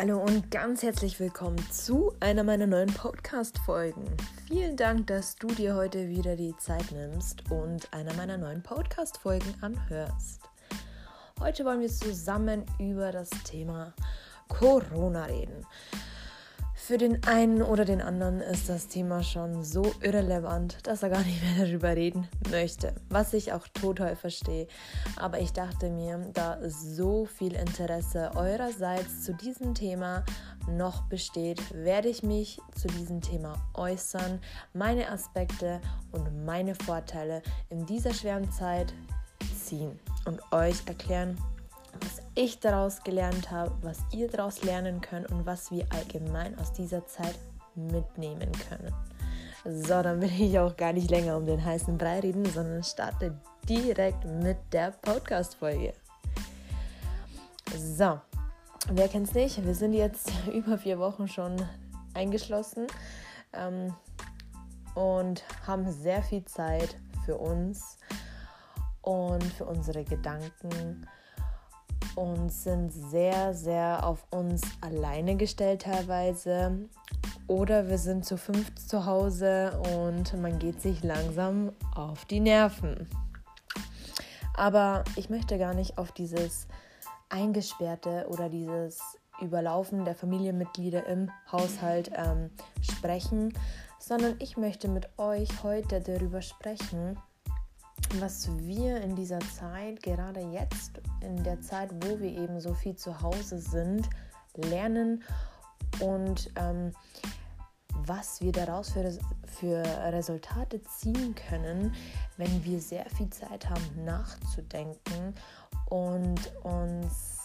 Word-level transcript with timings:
Hallo 0.00 0.18
und 0.18 0.50
ganz 0.50 0.82
herzlich 0.82 1.20
willkommen 1.20 1.58
zu 1.70 2.14
einer 2.20 2.42
meiner 2.42 2.66
neuen 2.66 2.88
Podcast-Folgen. 2.88 4.02
Vielen 4.48 4.74
Dank, 4.74 5.08
dass 5.08 5.36
du 5.36 5.46
dir 5.48 5.74
heute 5.74 6.08
wieder 6.08 6.36
die 6.36 6.56
Zeit 6.56 6.90
nimmst 6.90 7.50
und 7.50 7.92
einer 7.92 8.14
meiner 8.14 8.38
neuen 8.38 8.62
Podcast-Folgen 8.62 9.54
anhörst. 9.60 10.40
Heute 11.38 11.66
wollen 11.66 11.82
wir 11.82 11.90
zusammen 11.90 12.64
über 12.78 13.12
das 13.12 13.28
Thema 13.44 13.92
Corona 14.48 15.26
reden. 15.26 15.66
Für 16.82 16.98
den 16.98 17.22
einen 17.24 17.62
oder 17.62 17.84
den 17.84 18.00
anderen 18.00 18.40
ist 18.40 18.68
das 18.68 18.88
Thema 18.88 19.22
schon 19.22 19.62
so 19.62 19.92
irrelevant, 20.02 20.78
dass 20.84 21.04
er 21.04 21.10
gar 21.10 21.22
nicht 21.22 21.40
mehr 21.42 21.66
darüber 21.66 21.94
reden 21.94 22.26
möchte, 22.50 22.94
was 23.08 23.32
ich 23.32 23.52
auch 23.52 23.68
total 23.68 24.16
verstehe. 24.16 24.66
Aber 25.14 25.38
ich 25.38 25.52
dachte 25.52 25.90
mir, 25.90 26.18
da 26.32 26.58
so 26.68 27.26
viel 27.26 27.52
Interesse 27.52 28.32
eurerseits 28.34 29.22
zu 29.22 29.34
diesem 29.34 29.74
Thema 29.74 30.24
noch 30.68 31.02
besteht, 31.02 31.62
werde 31.72 32.08
ich 32.08 32.24
mich 32.24 32.58
zu 32.74 32.88
diesem 32.88 33.20
Thema 33.20 33.54
äußern, 33.74 34.40
meine 34.72 35.10
Aspekte 35.10 35.80
und 36.10 36.44
meine 36.44 36.74
Vorteile 36.74 37.42
in 37.68 37.86
dieser 37.86 38.14
schweren 38.14 38.50
Zeit 38.50 38.92
ziehen 39.64 40.00
und 40.24 40.40
euch 40.50 40.82
erklären, 40.86 41.36
ich 42.34 42.60
daraus 42.60 43.02
gelernt 43.02 43.50
habe, 43.50 43.72
was 43.82 43.98
ihr 44.12 44.28
daraus 44.28 44.62
lernen 44.62 45.00
könnt 45.00 45.30
und 45.30 45.46
was 45.46 45.70
wir 45.70 45.86
allgemein 45.90 46.58
aus 46.58 46.72
dieser 46.72 47.06
Zeit 47.06 47.38
mitnehmen 47.74 48.50
können. 48.68 48.94
So, 49.64 50.02
dann 50.02 50.22
will 50.22 50.30
ich 50.40 50.58
auch 50.58 50.76
gar 50.76 50.92
nicht 50.92 51.10
länger 51.10 51.36
um 51.36 51.44
den 51.44 51.62
heißen 51.62 51.98
Brei 51.98 52.20
reden, 52.20 52.46
sondern 52.46 52.82
starte 52.82 53.38
direkt 53.68 54.24
mit 54.24 54.56
der 54.72 54.92
Podcast-Folge. 55.02 55.92
So, 57.76 58.18
wer 58.88 59.08
kennt 59.08 59.28
es 59.28 59.34
nicht? 59.34 59.64
Wir 59.64 59.74
sind 59.74 59.92
jetzt 59.92 60.32
über 60.52 60.78
vier 60.78 60.98
Wochen 60.98 61.28
schon 61.28 61.56
eingeschlossen 62.14 62.86
ähm, 63.52 63.94
und 64.94 65.44
haben 65.66 65.90
sehr 65.92 66.22
viel 66.22 66.44
Zeit 66.46 66.96
für 67.24 67.36
uns 67.36 67.98
und 69.02 69.44
für 69.44 69.66
unsere 69.66 70.04
Gedanken 70.04 71.06
und 72.16 72.50
sind 72.50 72.90
sehr, 72.90 73.54
sehr 73.54 74.06
auf 74.06 74.26
uns 74.30 74.62
alleine 74.80 75.36
gestellt 75.36 75.82
teilweise. 75.82 76.88
Oder 77.46 77.88
wir 77.88 77.98
sind 77.98 78.24
zu 78.24 78.36
fünft 78.36 78.78
zu 78.78 79.06
Hause 79.06 79.80
und 79.96 80.40
man 80.40 80.58
geht 80.58 80.80
sich 80.80 81.02
langsam 81.02 81.72
auf 81.94 82.24
die 82.24 82.40
Nerven. 82.40 83.08
Aber 84.54 85.04
ich 85.16 85.30
möchte 85.30 85.58
gar 85.58 85.74
nicht 85.74 85.98
auf 85.98 86.12
dieses 86.12 86.66
Eingesperrte 87.28 88.26
oder 88.28 88.48
dieses 88.48 89.00
Überlaufen 89.40 90.04
der 90.04 90.14
Familienmitglieder 90.14 91.06
im 91.06 91.30
Haushalt 91.50 92.10
ähm, 92.14 92.50
sprechen, 92.82 93.54
sondern 93.98 94.36
ich 94.38 94.56
möchte 94.56 94.88
mit 94.88 95.08
euch 95.18 95.62
heute 95.62 96.00
darüber 96.00 96.42
sprechen, 96.42 97.18
was 98.18 98.48
wir 98.58 99.00
in 99.00 99.14
dieser 99.14 99.38
Zeit, 99.40 100.02
gerade 100.02 100.40
jetzt, 100.40 101.00
in 101.20 101.42
der 101.44 101.60
Zeit, 101.60 101.90
wo 102.04 102.18
wir 102.18 102.30
eben 102.30 102.60
so 102.60 102.74
viel 102.74 102.96
zu 102.96 103.20
Hause 103.20 103.58
sind, 103.58 104.08
lernen 104.56 105.22
und 106.00 106.50
ähm, 106.56 106.92
was 108.06 108.40
wir 108.40 108.52
daraus 108.52 108.90
für, 108.90 109.16
für 109.46 109.82
Resultate 110.12 110.82
ziehen 110.82 111.34
können, 111.34 111.94
wenn 112.36 112.64
wir 112.64 112.80
sehr 112.80 113.08
viel 113.10 113.30
Zeit 113.30 113.68
haben 113.68 114.04
nachzudenken 114.04 115.34
und 115.88 116.54
uns 116.62 117.39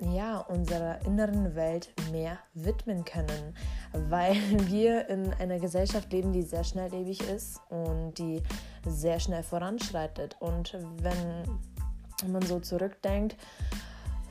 ja, 0.00 0.38
unserer 0.38 1.04
inneren 1.04 1.54
Welt 1.54 1.92
mehr 2.10 2.38
widmen 2.54 3.04
können, 3.04 3.54
weil 3.92 4.34
wir 4.68 5.08
in 5.08 5.32
einer 5.34 5.58
Gesellschaft 5.58 6.12
leben, 6.12 6.32
die 6.32 6.42
sehr 6.42 6.64
schnelllebig 6.64 7.20
ist 7.28 7.60
und 7.68 8.14
die 8.14 8.42
sehr 8.86 9.20
schnell 9.20 9.42
voranschreitet. 9.42 10.36
Und 10.40 10.76
wenn 11.02 12.32
man 12.32 12.42
so 12.42 12.60
zurückdenkt, 12.60 13.36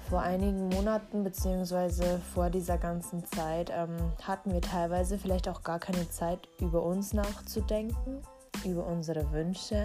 vor 0.09 0.21
einigen 0.21 0.69
Monaten 0.69 1.23
bzw. 1.23 2.17
vor 2.33 2.49
dieser 2.49 2.79
ganzen 2.79 3.23
Zeit 3.25 3.71
ähm, 3.71 3.95
hatten 4.23 4.51
wir 4.51 4.61
teilweise 4.61 5.19
vielleicht 5.19 5.47
auch 5.47 5.61
gar 5.61 5.77
keine 5.77 6.09
Zeit, 6.09 6.47
über 6.59 6.81
uns 6.81 7.13
nachzudenken, 7.13 8.23
über 8.65 8.87
unsere 8.87 9.31
Wünsche, 9.31 9.83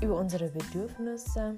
über 0.00 0.16
unsere 0.16 0.48
Bedürfnisse 0.48 1.56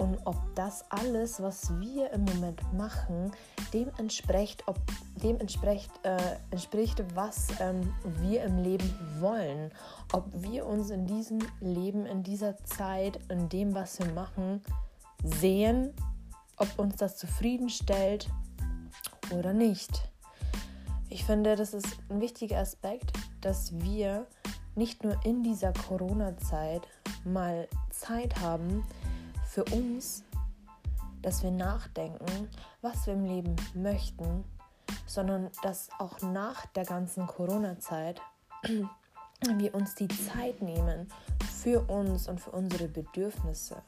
und 0.00 0.18
ob 0.24 0.36
das 0.54 0.90
alles, 0.90 1.42
was 1.42 1.78
wir 1.78 2.10
im 2.12 2.24
Moment 2.24 2.60
machen, 2.72 3.32
dem 3.74 3.90
entspricht, 3.98 4.62
ob 4.66 4.78
dem 5.22 5.38
entspricht, 5.38 5.90
äh, 6.04 6.16
entspricht 6.50 7.04
was 7.14 7.48
ähm, 7.60 7.92
wir 8.22 8.42
im 8.44 8.56
Leben 8.56 8.90
wollen. 9.18 9.70
Ob 10.14 10.24
wir 10.32 10.64
uns 10.64 10.88
in 10.88 11.06
diesem 11.06 11.40
Leben, 11.60 12.06
in 12.06 12.22
dieser 12.22 12.56
Zeit, 12.64 13.20
in 13.28 13.50
dem, 13.50 13.74
was 13.74 13.98
wir 13.98 14.10
machen, 14.14 14.62
sehen, 15.22 15.92
ob 16.56 16.78
uns 16.78 16.96
das 16.96 17.18
zufriedenstellt 17.18 18.30
oder 19.38 19.52
nicht. 19.52 20.08
Ich 21.10 21.24
finde, 21.24 21.56
das 21.56 21.74
ist 21.74 21.98
ein 22.08 22.22
wichtiger 22.22 22.58
Aspekt, 22.58 23.12
dass 23.42 23.78
wir 23.80 24.26
nicht 24.76 25.04
nur 25.04 25.14
in 25.26 25.42
dieser 25.42 25.74
Corona-Zeit 25.74 26.88
mal 27.24 27.68
Zeit 27.90 28.40
haben 28.40 28.82
für 29.50 29.64
uns, 29.64 30.22
dass 31.22 31.42
wir 31.42 31.50
nachdenken, 31.50 32.48
was 32.82 33.06
wir 33.06 33.14
im 33.14 33.24
Leben 33.24 33.56
möchten, 33.74 34.44
sondern 35.06 35.50
dass 35.64 35.88
auch 35.98 36.20
nach 36.22 36.66
der 36.66 36.84
ganzen 36.84 37.26
Corona-Zeit 37.26 38.20
wir 39.56 39.74
uns 39.74 39.96
die 39.96 40.06
Zeit 40.06 40.62
nehmen 40.62 41.08
für 41.52 41.80
uns 41.90 42.28
und 42.28 42.40
für 42.40 42.50
unsere 42.50 42.86
Bedürfnisse. 42.86 43.82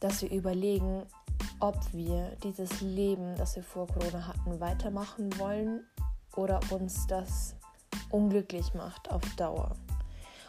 Dass 0.00 0.20
wir 0.20 0.30
überlegen, 0.30 1.06
ob 1.58 1.78
wir 1.94 2.36
dieses 2.44 2.82
Leben, 2.82 3.34
das 3.36 3.56
wir 3.56 3.62
vor 3.62 3.86
Corona 3.86 4.26
hatten, 4.26 4.60
weitermachen 4.60 5.38
wollen 5.38 5.86
oder 6.36 6.60
uns 6.68 7.06
das 7.06 7.56
unglücklich 8.10 8.74
macht 8.74 9.10
auf 9.10 9.22
Dauer. 9.36 9.74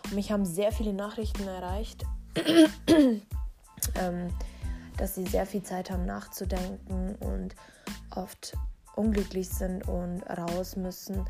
Und 0.03 0.15
mich 0.15 0.33
haben 0.33 0.45
sehr 0.45 0.73
viele 0.73 0.93
Nachrichten 0.93 1.47
erreicht, 1.47 2.05
ähm, 3.95 4.27
dass 4.97 5.15
sie 5.15 5.25
sehr 5.25 5.45
viel 5.45 5.63
Zeit 5.63 5.89
haben 5.89 6.05
nachzudenken 6.05 7.15
und 7.19 7.55
oft 8.15 8.57
unglücklich 8.95 9.49
sind 9.49 9.87
und 9.87 10.21
raus 10.23 10.75
müssen. 10.75 11.25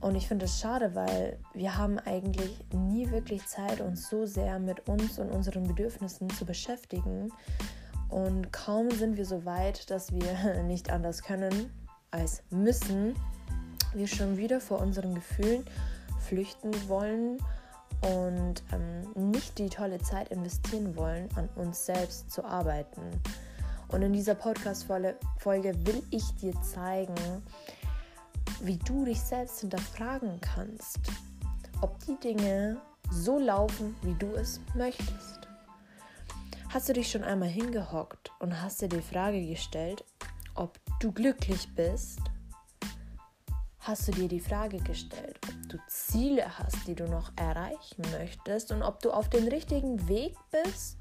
Und 0.00 0.16
ich 0.16 0.26
finde 0.26 0.46
es 0.46 0.60
schade, 0.60 0.94
weil 0.94 1.38
wir 1.54 1.76
haben 1.76 1.98
eigentlich 2.00 2.64
nie 2.72 3.10
wirklich 3.10 3.46
Zeit, 3.46 3.80
uns 3.80 4.08
so 4.08 4.26
sehr 4.26 4.58
mit 4.58 4.88
uns 4.88 5.18
und 5.18 5.30
unseren 5.30 5.64
Bedürfnissen 5.64 6.28
zu 6.30 6.44
beschäftigen. 6.44 7.32
Und 8.08 8.52
kaum 8.52 8.90
sind 8.90 9.16
wir 9.16 9.26
so 9.26 9.44
weit, 9.44 9.90
dass 9.90 10.12
wir 10.12 10.62
nicht 10.66 10.90
anders 10.90 11.22
können 11.22 11.70
als 12.10 12.42
müssen, 12.50 13.14
wir 13.94 14.06
schon 14.06 14.36
wieder 14.36 14.60
vor 14.60 14.80
unseren 14.80 15.14
Gefühlen 15.14 15.64
flüchten 16.20 16.72
wollen 16.88 17.38
und 18.00 18.62
ähm, 18.72 19.30
nicht 19.30 19.58
die 19.58 19.68
tolle 19.68 19.98
Zeit 19.98 20.28
investieren 20.28 20.96
wollen, 20.96 21.28
an 21.36 21.48
uns 21.56 21.86
selbst 21.86 22.30
zu 22.30 22.44
arbeiten. 22.44 23.02
Und 23.88 24.02
in 24.02 24.12
dieser 24.12 24.34
Podcast-Folge 24.34 25.74
will 25.86 26.02
ich 26.10 26.34
dir 26.36 26.52
zeigen, 26.62 27.14
wie 28.60 28.76
du 28.78 29.04
dich 29.04 29.20
selbst 29.20 29.60
hinterfragen 29.60 30.40
kannst, 30.40 30.98
ob 31.80 31.98
die 32.04 32.16
Dinge 32.16 32.80
so 33.10 33.38
laufen, 33.38 33.96
wie 34.02 34.14
du 34.14 34.34
es 34.34 34.60
möchtest. 34.74 35.48
Hast 36.68 36.88
du 36.88 36.92
dich 36.92 37.10
schon 37.10 37.24
einmal 37.24 37.48
hingehockt 37.48 38.30
und 38.40 38.60
hast 38.60 38.82
dir 38.82 38.88
die 38.88 39.00
Frage 39.00 39.44
gestellt, 39.46 40.04
ob 40.54 40.78
du 41.00 41.12
glücklich 41.12 41.74
bist 41.74 42.20
hast 43.88 44.06
du 44.06 44.12
dir 44.12 44.28
die 44.28 44.40
Frage 44.40 44.76
gestellt, 44.80 45.38
ob 45.48 45.57
du 45.68 45.78
Ziele 45.86 46.58
hast, 46.58 46.86
die 46.86 46.94
du 46.94 47.06
noch 47.08 47.32
erreichen 47.36 48.02
möchtest 48.12 48.72
und 48.72 48.82
ob 48.82 49.00
du 49.00 49.10
auf 49.10 49.28
dem 49.28 49.46
richtigen 49.48 50.08
Weg 50.08 50.36
bist 50.50 50.98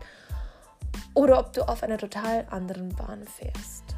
oder 1.13 1.39
ob 1.39 1.53
du 1.53 1.67
auf 1.67 1.83
einer 1.83 1.97
total 1.97 2.45
anderen 2.49 2.89
Bahn 2.89 3.23
fährst. 3.25 3.95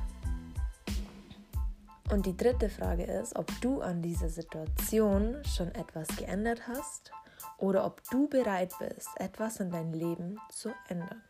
Und 2.11 2.25
die 2.25 2.35
dritte 2.35 2.69
Frage 2.69 3.03
ist, 3.03 3.35
ob 3.35 3.47
du 3.61 3.81
an 3.81 4.01
dieser 4.01 4.29
Situation 4.29 5.37
schon 5.45 5.67
etwas 5.75 6.07
geändert 6.17 6.67
hast 6.67 7.11
oder 7.57 7.85
ob 7.85 8.01
du 8.09 8.27
bereit 8.27 8.73
bist, 8.79 9.09
etwas 9.17 9.59
in 9.59 9.69
deinem 9.69 9.93
Leben 9.93 10.39
zu 10.49 10.73
ändern. 10.87 11.21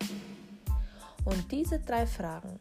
Und 1.25 1.51
diese 1.51 1.80
drei 1.80 2.06
Fragen 2.06 2.57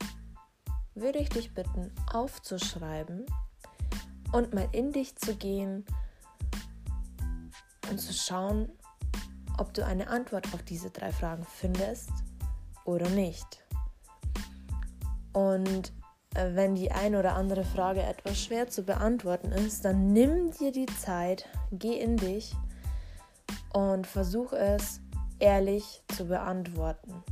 würde 0.95 1.21
ich 1.21 1.29
dich 1.29 1.55
bitten 1.55 1.93
aufzuschreiben 2.13 3.25
und 4.33 4.53
mal 4.53 4.69
in 4.73 4.93
dich 4.93 5.17
zu 5.17 5.37
gehen 5.37 5.87
und 7.91 7.99
zu 7.99 8.13
schauen, 8.13 8.71
ob 9.59 9.75
du 9.75 9.85
eine 9.85 10.09
Antwort 10.09 10.53
auf 10.55 10.63
diese 10.63 10.91
drei 10.91 11.13
Fragen 11.13 11.45
findest 11.45 12.11
oder 12.85 13.09
nicht. 13.11 13.65
Und 15.33 15.93
äh, 16.35 16.55
wenn 16.55 16.75
die 16.75 16.93
eine 16.93 17.19
oder 17.19 17.35
andere 17.35 17.65
Frage 17.65 18.03
etwas 18.03 18.41
schwer 18.41 18.69
zu 18.69 18.83
beantworten 18.83 19.53
ist, 19.53 19.85
dann 19.85 20.13
nimm 20.13 20.51
dir 20.53 20.73
die 20.73 20.87
Zeit, 20.87 21.49
geh 21.73 21.99
in 21.99 22.17
dich 22.17 22.55
und 23.73 24.07
versuch 24.07 24.53
es 24.53 25.01
ehrlich 25.39 26.03
zu 26.17 26.27
beantworten. 26.27 27.23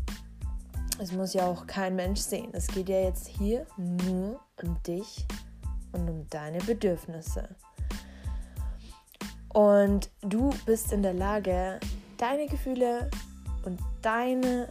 Es 0.98 1.12
muss 1.12 1.34
ja 1.34 1.46
auch 1.46 1.66
kein 1.66 1.94
Mensch 1.94 2.20
sehen. 2.20 2.50
Es 2.52 2.68
geht 2.68 2.88
ja 2.88 3.00
jetzt 3.00 3.26
hier 3.26 3.66
nur 3.76 4.40
um 4.62 4.82
dich 4.82 5.26
und 5.92 6.08
um 6.08 6.26
deine 6.30 6.58
Bedürfnisse. 6.58 7.54
Und 9.56 10.10
du 10.20 10.50
bist 10.66 10.92
in 10.92 11.02
der 11.02 11.14
Lage, 11.14 11.80
deine 12.18 12.46
Gefühle 12.46 13.08
und 13.64 13.80
deine 14.02 14.68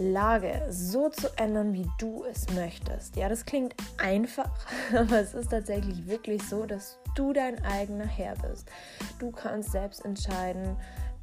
Lage 0.00 0.66
so 0.70 1.08
zu 1.08 1.28
ändern, 1.38 1.72
wie 1.72 1.86
du 2.00 2.24
es 2.24 2.50
möchtest. 2.52 3.14
Ja, 3.14 3.28
das 3.28 3.44
klingt 3.44 3.76
einfach, 3.96 4.50
aber 4.92 5.20
es 5.20 5.34
ist 5.34 5.52
tatsächlich 5.52 6.04
wirklich 6.08 6.42
so, 6.42 6.66
dass 6.66 6.98
du 7.14 7.32
dein 7.32 7.64
eigener 7.64 8.06
Herr 8.06 8.34
bist. 8.38 8.68
Du 9.20 9.30
kannst 9.30 9.70
selbst 9.70 10.04
entscheiden, 10.04 10.76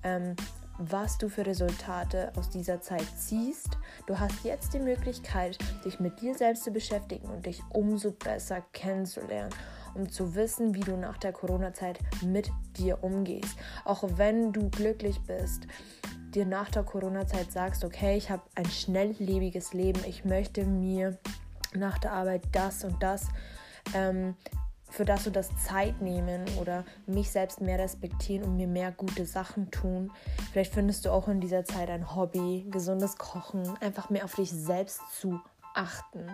ähm, 0.04 0.38
was 0.78 1.18
du 1.18 1.28
für 1.28 1.46
Resultate 1.46 2.32
aus 2.38 2.50
dieser 2.50 2.80
Zeit 2.80 3.08
ziehst. 3.18 3.78
Du 4.06 4.18
hast 4.18 4.46
jetzt 4.46 4.74
die 4.74 4.80
Möglichkeit, 4.80 5.58
dich 5.84 6.00
mit 6.00 6.22
dir 6.22 6.34
selbst 6.34 6.64
zu 6.64 6.72
beschäftigen 6.72 7.28
und 7.28 7.46
dich 7.46 7.62
umso 7.74 8.12
besser 8.12 8.62
kennenzulernen, 8.72 9.54
um 9.96 10.10
zu 10.10 10.36
wissen, 10.36 10.76
wie 10.76 10.82
du 10.82 10.98
nach 10.98 11.18
der 11.18 11.34
Corona-Zeit 11.34 12.00
mit 12.24 12.52
dir 12.78 13.04
umgehst. 13.04 13.58
Auch 13.86 14.04
wenn 14.16 14.54
du 14.54 14.70
glücklich 14.70 15.22
bist, 15.22 15.68
dir 16.34 16.46
nach 16.46 16.70
der 16.70 16.84
Corona-Zeit 16.84 17.52
sagst, 17.52 17.84
okay, 17.84 18.18
ich 18.18 18.30
habe 18.30 18.44
ein 18.56 18.66
schnelllebiges 18.66 19.74
Leben, 19.74 20.02
ich 20.06 20.26
möchte 20.26 20.66
mir 20.66 21.18
nach 21.74 21.98
der 21.98 22.14
Arbeit 22.14 22.44
das 22.52 22.84
und 22.84 23.02
das 23.02 23.28
ähm, 23.94 24.36
für 24.90 25.06
das 25.06 25.28
und 25.28 25.36
das 25.36 25.50
Zeit 25.64 26.02
nehmen 26.02 26.46
oder 26.60 26.86
mich 27.06 27.30
selbst 27.32 27.62
mehr 27.62 27.80
respektieren 27.80 28.44
und 28.44 28.56
mir 28.56 28.68
mehr 28.68 28.92
gute 28.92 29.26
Sachen 29.26 29.70
tun. 29.70 30.12
Vielleicht 30.52 30.74
findest 30.74 31.06
du 31.06 31.12
auch 31.12 31.28
in 31.28 31.42
dieser 31.42 31.66
Zeit 31.66 31.90
ein 31.90 32.16
Hobby, 32.16 32.66
gesundes 32.70 33.18
Kochen, 33.18 33.64
einfach 33.82 34.10
mehr 34.10 34.24
auf 34.24 34.36
dich 34.36 34.52
selbst 34.52 35.02
zu 35.20 35.40
achten. 35.74 36.32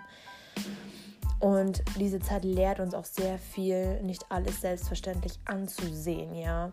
Und 1.44 1.84
diese 2.00 2.22
Zeit 2.22 2.46
lehrt 2.46 2.80
uns 2.80 2.94
auch 2.94 3.04
sehr 3.04 3.38
viel, 3.38 4.02
nicht 4.02 4.32
alles 4.32 4.62
selbstverständlich 4.62 5.38
anzusehen, 5.44 6.34
ja. 6.36 6.72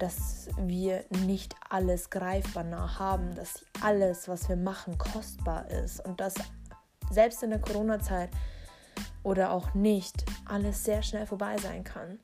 Dass 0.00 0.48
wir 0.58 1.04
nicht 1.24 1.54
alles 1.70 2.10
greifbar 2.10 2.64
nah 2.64 2.98
haben, 2.98 3.36
dass 3.36 3.64
alles, 3.80 4.26
was 4.26 4.48
wir 4.48 4.56
machen, 4.56 4.98
kostbar 4.98 5.70
ist 5.70 6.04
und 6.04 6.18
dass 6.20 6.34
selbst 7.12 7.44
in 7.44 7.50
der 7.50 7.60
Corona-Zeit 7.60 8.30
oder 9.22 9.52
auch 9.52 9.74
nicht 9.74 10.24
alles 10.46 10.82
sehr 10.82 11.04
schnell 11.04 11.24
vorbei 11.24 11.56
sein 11.58 11.84
kann. 11.84 12.18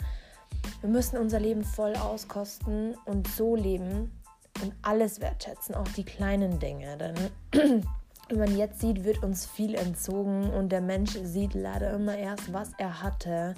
Wir 0.80 0.90
müssen 0.90 1.16
unser 1.16 1.38
Leben 1.38 1.62
voll 1.62 1.94
auskosten 1.94 2.96
und 3.04 3.28
so 3.28 3.54
leben 3.54 4.20
und 4.64 4.74
alles 4.82 5.20
wertschätzen, 5.20 5.76
auch 5.76 5.88
die 5.96 6.04
kleinen 6.04 6.58
Dinge. 6.58 6.96
Denn 6.96 7.84
wie 8.28 8.36
man 8.36 8.56
jetzt 8.56 8.80
sieht, 8.80 9.04
wird 9.04 9.22
uns 9.22 9.46
viel 9.46 9.74
entzogen 9.74 10.50
und 10.50 10.70
der 10.70 10.80
Mensch 10.80 11.12
sieht 11.22 11.54
leider 11.54 11.92
immer 11.92 12.16
erst, 12.16 12.52
was 12.52 12.70
er 12.78 13.02
hatte, 13.02 13.54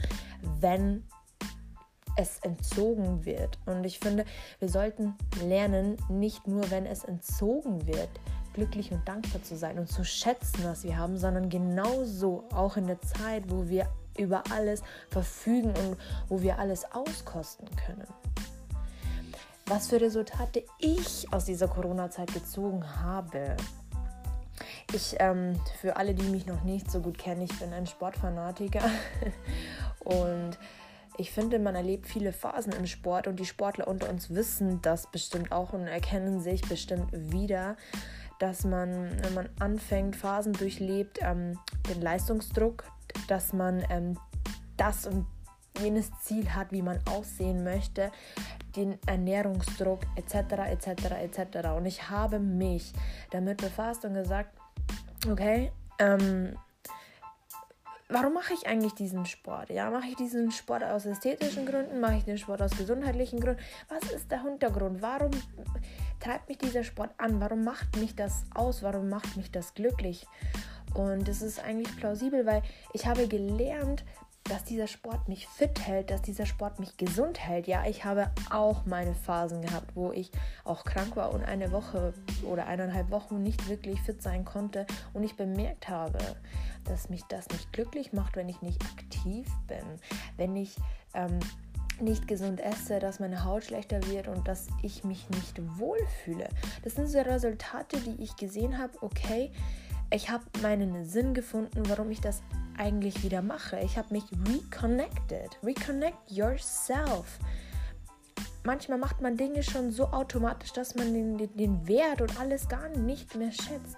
wenn 0.60 1.04
es 2.16 2.38
entzogen 2.40 3.24
wird. 3.24 3.58
Und 3.66 3.84
ich 3.84 3.98
finde, 3.98 4.24
wir 4.58 4.68
sollten 4.68 5.14
lernen, 5.42 5.96
nicht 6.08 6.46
nur, 6.46 6.70
wenn 6.70 6.86
es 6.86 7.04
entzogen 7.04 7.86
wird, 7.86 8.08
glücklich 8.54 8.90
und 8.90 9.06
dankbar 9.06 9.42
zu 9.42 9.56
sein 9.56 9.78
und 9.78 9.88
zu 9.88 10.04
schätzen, 10.04 10.64
was 10.64 10.82
wir 10.82 10.96
haben, 10.96 11.18
sondern 11.18 11.50
genauso 11.50 12.44
auch 12.52 12.76
in 12.76 12.86
der 12.86 13.00
Zeit, 13.02 13.44
wo 13.48 13.68
wir 13.68 13.86
über 14.18 14.42
alles 14.50 14.82
verfügen 15.10 15.68
und 15.68 15.98
wo 16.28 16.40
wir 16.40 16.58
alles 16.58 16.90
auskosten 16.92 17.68
können. 17.76 18.06
Was 19.66 19.88
für 19.88 20.00
Resultate 20.00 20.64
ich 20.78 21.30
aus 21.32 21.44
dieser 21.44 21.68
Corona-Zeit 21.68 22.32
gezogen 22.32 22.82
habe. 23.02 23.56
Ich, 24.93 25.17
ähm, 25.19 25.61
für 25.81 25.97
alle, 25.97 26.15
die 26.15 26.29
mich 26.29 26.47
noch 26.47 26.62
nicht 26.62 26.91
so 26.91 27.00
gut 27.00 27.19
kennen, 27.19 27.43
ich 27.43 27.59
bin 27.59 27.73
ein 27.73 27.87
Sportfanatiker 27.87 28.83
und 30.00 30.59
ich 31.19 31.33
finde, 31.33 31.59
man 31.59 31.75
erlebt 31.75 32.06
viele 32.06 32.33
Phasen 32.33 32.73
im 32.73 32.87
Sport 32.87 33.27
und 33.27 33.41
die 33.41 33.47
Sportler 33.47 33.88
unter 33.88 34.09
uns 34.09 34.31
wissen 34.31 34.81
das 34.83 35.11
bestimmt 35.11 35.50
auch 35.50 35.73
und 35.73 35.87
erkennen 35.87 36.41
sich 36.41 36.62
bestimmt 36.62 37.09
wieder 37.33 37.77
dass 38.38 38.65
man, 38.65 39.11
wenn 39.23 39.35
man 39.35 39.49
anfängt, 39.59 40.17
Phasen 40.17 40.53
durchlebt, 40.53 41.19
ähm, 41.23 41.59
den 41.88 42.03
Leistungsdruck, 42.03 42.85
dass 43.29 43.53
man 43.53 43.85
ähm, 43.91 44.19
das 44.77 45.06
und 45.06 45.27
jenes 45.81 46.11
Ziel 46.21 46.55
hat, 46.55 46.73
wie 46.73 46.83
man 46.83 47.00
aussehen 47.11 47.65
möchte, 47.65 48.11
den 48.77 48.99
Ernährungsdruck 49.06 50.00
etc. 50.17 50.35
etc. 50.71 50.88
etc. 51.23 51.69
Und 51.77 51.87
ich 51.87 52.11
habe 52.11 52.38
mich 52.38 52.93
damit 53.31 53.59
befasst 53.59 54.05
und 54.05 54.15
gesagt, 54.15 54.55
okay, 55.31 55.73
ähm, 55.99 56.56
warum 58.08 58.34
mache 58.34 58.55
ich 58.55 58.67
eigentlich 58.67 58.94
diesen 58.94 59.26
Sport? 59.26 59.70
Ja, 59.70 59.90
mache 59.90 60.08
ich 60.08 60.17
diesen 60.17 60.50
Sport 60.50 60.84
aus 60.84 61.06
ästhetischen 61.06 61.67
Gründen? 61.67 62.00
Mache 62.00 62.17
ich 62.17 62.25
den 62.25 62.38
Sport 62.38 62.62
aus 62.62 62.76
gesundheitlichen 62.76 63.40
Gründen? 63.40 63.62
Was 63.88 64.11
ist 64.12 64.31
der 64.31 64.43
Hintergrund? 64.43 65.02
Warum 65.02 65.31
treibt 66.20 66.49
mich 66.49 66.58
dieser 66.58 66.84
Sport 66.84 67.11
an? 67.19 67.40
Warum 67.40 67.64
macht 67.64 67.96
mich 67.96 68.14
das 68.14 68.44
aus? 68.55 68.82
Warum 68.82 69.08
macht 69.08 69.37
mich 69.37 69.50
das 69.50 69.75
glücklich? 69.75 70.26
Und 70.94 71.28
es 71.28 71.43
ist 71.43 71.62
eigentlich 71.62 71.94
plausibel, 71.96 72.46
weil 72.46 72.62
ich 72.93 73.06
habe 73.06 73.28
gelernt, 73.28 74.05
dass 74.48 74.64
dieser 74.64 74.87
Sport 74.87 75.28
mich 75.28 75.46
fit 75.48 75.87
hält, 75.87 76.10
dass 76.10 76.22
dieser 76.22 76.46
Sport 76.46 76.78
mich 76.78 76.96
gesund 76.96 77.38
hält. 77.38 77.66
Ja, 77.66 77.84
ich 77.87 78.04
habe 78.04 78.31
auch 78.50 78.87
meine 78.87 79.14
Phasen 79.14 79.62
gehabt, 79.62 79.94
wo 79.94 80.12
ich 80.12 80.31
auch 80.64 80.84
krank 80.84 81.16
war 81.16 81.32
und 81.32 81.44
eine 81.44 81.72
Woche 81.72 82.14
oder 82.44 82.66
eineinhalb 82.66 83.10
Wochen 83.10 83.43
nicht 83.43 83.69
wirklich 83.69 84.00
fit 84.02 84.22
sein 84.22 84.44
konnte 84.44 84.87
und 85.12 85.25
ich 85.25 85.37
bemerkt 85.37 85.88
habe, 85.88 86.19
dass 86.84 87.08
mich 87.10 87.22
das 87.25 87.48
nicht 87.48 87.72
glücklich 87.72 88.12
macht, 88.12 88.37
wenn 88.37 88.48
ich 88.48 88.62
nicht 88.62 88.82
aktiv 88.84 89.48
bin, 89.66 89.84
wenn 90.37 90.54
ich 90.54 90.76
ähm, 91.14 91.40
nicht 92.00 92.28
gesund 92.28 92.60
esse, 92.60 92.99
dass 92.99 93.20
meine 93.20 93.44
Haut 93.44 93.64
schlechter 93.64 94.06
wird 94.08 94.28
und 94.28 94.46
dass 94.46 94.69
ich 94.82 95.02
mich 95.02 95.28
nicht 95.31 95.60
wohlfühle. 95.78 96.49
Das 96.84 96.94
sind 96.94 97.08
so 97.08 97.19
Resultate, 97.20 97.99
die 98.00 98.22
ich 98.22 98.37
gesehen 98.37 98.78
habe, 98.78 98.92
okay, 99.00 99.50
ich 100.12 100.30
habe 100.30 100.44
meinen 100.62 101.04
Sinn 101.04 101.35
gefunden, 101.35 101.82
warum 101.88 102.11
ich 102.11 102.21
das 102.21 102.42
eigentlich 102.78 103.23
wieder 103.23 103.42
mache. 103.42 103.78
Ich 103.80 103.97
habe 103.97 104.12
mich 104.12 104.25
reconnected. 104.47 105.59
Reconnect 105.62 106.30
yourself. 106.30 107.38
Manchmal 108.64 108.99
macht 108.99 109.21
man 109.21 109.37
Dinge 109.37 109.62
schon 109.62 109.92
so 109.92 110.09
automatisch, 110.09 110.73
dass 110.73 110.95
man 110.95 111.14
den, 111.14 111.38
den, 111.38 111.56
den 111.56 111.88
Wert 111.88 112.21
und 112.21 112.38
alles 112.40 112.68
gar 112.68 112.88
nicht 112.88 113.37
mehr 113.37 113.52
schätzt. 113.52 113.97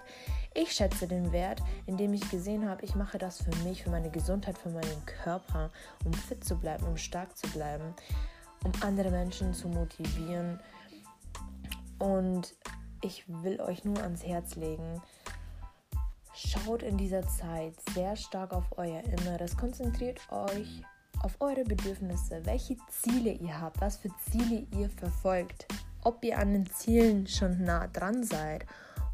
Ich 0.55 0.73
schätze 0.73 1.07
den 1.07 1.33
Wert, 1.33 1.63
indem 1.87 2.13
ich 2.15 2.29
gesehen 2.31 2.69
habe, 2.69 2.85
ich 2.85 2.95
mache 2.95 3.17
das 3.17 3.43
für 3.43 3.55
mich, 3.65 3.85
für 3.85 3.91
meine 3.91 4.11
Gesundheit, 4.11 4.59
für 4.59 4.71
meinen 4.71 5.07
Körper, 5.07 5.71
um 6.05 6.13
fit 6.13 6.45
zu 6.45 6.57
bleiben, 6.57 6.85
um 6.87 6.97
stark 6.97 7.37
zu 7.37 7.49
bleiben, 7.53 7.95
um 8.65 8.73
andere 8.81 9.11
Menschen 9.11 9.55
zu 9.55 9.69
motivieren. 9.69 10.61
Und 11.99 12.55
ich 13.03 13.25
will 13.29 13.61
euch 13.61 13.85
nur 13.85 14.03
ans 14.03 14.25
Herz 14.25 14.57
legen, 14.57 15.01
schaut 16.39 16.83
in 16.83 16.97
dieser 16.97 17.27
Zeit 17.27 17.75
sehr 17.95 18.15
stark 18.17 18.53
auf 18.53 18.65
euer 18.77 19.03
Inneres, 19.05 19.57
konzentriert 19.57 20.21
euch 20.31 20.83
auf 21.23 21.37
eure 21.41 21.65
Bedürfnisse, 21.65 22.41
welche 22.45 22.77
Ziele 22.89 23.33
ihr 23.33 23.61
habt, 23.61 23.81
was 23.81 23.97
für 23.97 24.11
Ziele 24.31 24.67
ihr 24.79 24.89
verfolgt, 24.89 25.67
ob 26.05 26.25
ihr 26.25 26.39
an 26.39 26.53
den 26.53 26.67
Zielen 26.67 27.27
schon 27.27 27.65
nah 27.65 27.89
dran 27.89 28.23
seid 28.23 28.65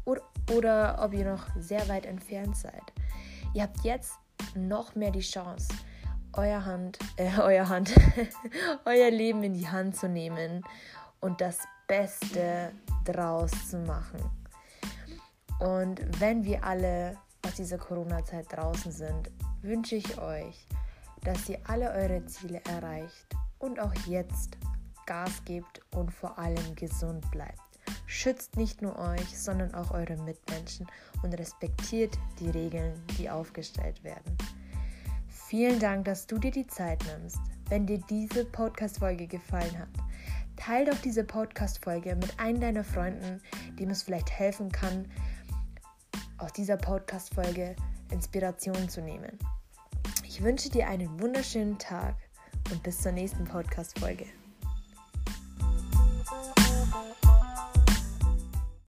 oder, 0.05 0.21
oder 0.53 0.99
ob 1.01 1.13
ihr 1.13 1.25
noch 1.25 1.47
sehr 1.57 1.87
weit 1.89 2.05
entfernt 2.05 2.55
seid. 2.55 2.83
Ihr 3.53 3.63
habt 3.63 3.81
jetzt 3.83 4.13
noch 4.53 4.93
mehr 4.95 5.11
die 5.11 5.21
Chance, 5.21 5.69
euer 6.33 6.63
Hand, 6.63 6.99
äh, 7.17 7.31
euer 7.39 7.67
Hand, 7.67 7.91
euer 8.85 9.09
Leben 9.09 9.41
in 9.43 9.53
die 9.53 9.67
Hand 9.67 9.95
zu 9.95 10.07
nehmen 10.07 10.63
und 11.21 11.41
das 11.41 11.59
Beste 11.87 12.71
draus 13.03 13.51
zu 13.69 13.77
machen. 13.79 14.19
Und 15.59 16.01
wenn 16.19 16.43
wir 16.43 16.63
alle 16.63 17.17
aus 17.45 17.55
dieser 17.55 17.77
Corona-Zeit 17.77 18.47
draußen 18.51 18.91
sind, 18.91 19.31
wünsche 19.61 19.95
ich 19.95 20.17
euch, 20.17 20.67
dass 21.23 21.49
ihr 21.49 21.59
alle 21.67 21.91
eure 21.91 22.25
Ziele 22.25 22.61
erreicht 22.65 23.35
und 23.59 23.79
auch 23.79 23.93
jetzt 24.05 24.57
Gas 25.05 25.43
gebt 25.45 25.81
und 25.95 26.11
vor 26.11 26.37
allem 26.37 26.75
gesund 26.75 27.29
bleibt. 27.31 27.59
Schützt 28.07 28.57
nicht 28.57 28.81
nur 28.81 28.97
euch, 28.97 29.37
sondern 29.37 29.73
auch 29.73 29.91
eure 29.91 30.17
Mitmenschen 30.17 30.87
und 31.23 31.37
respektiert 31.37 32.17
die 32.39 32.49
Regeln, 32.49 32.93
die 33.17 33.29
aufgestellt 33.29 34.03
werden. 34.03 34.37
Vielen 35.27 35.79
Dank, 35.79 36.05
dass 36.05 36.25
du 36.25 36.37
dir 36.37 36.51
die 36.51 36.67
Zeit 36.67 37.03
nimmst. 37.05 37.39
Wenn 37.69 37.85
dir 37.85 37.99
diese 38.09 38.45
Podcast-Folge 38.45 39.27
gefallen 39.27 39.77
hat, 39.77 39.89
teile 40.55 40.91
doch 40.91 40.97
diese 41.01 41.23
Podcast-Folge 41.23 42.15
mit 42.15 42.39
einem 42.39 42.59
deiner 42.59 42.83
Freunden, 42.83 43.41
dem 43.79 43.89
es 43.89 44.03
vielleicht 44.03 44.31
helfen 44.31 44.71
kann, 44.71 45.05
aus 46.37 46.53
dieser 46.53 46.77
Podcast-Folge 46.77 47.75
Inspiration 48.11 48.89
zu 48.89 49.01
nehmen. 49.01 49.37
Ich 50.27 50.43
wünsche 50.43 50.69
dir 50.69 50.87
einen 50.87 51.19
wunderschönen 51.21 51.77
Tag 51.77 52.15
und 52.71 52.83
bis 52.83 53.01
zur 53.01 53.11
nächsten 53.11 53.45
Podcast-Folge. 53.45 54.25